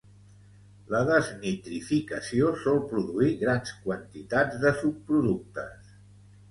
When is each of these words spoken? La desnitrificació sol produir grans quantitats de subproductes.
La 0.93 1.01
desnitrificació 1.09 2.49
sol 2.63 2.81
produir 2.95 3.31
grans 3.45 3.77
quantitats 3.87 4.61
de 4.67 4.75
subproductes. 4.83 5.97